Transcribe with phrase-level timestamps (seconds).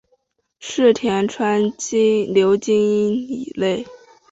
[0.59, 1.59] 柿田川
[2.33, 3.85] 流经町内。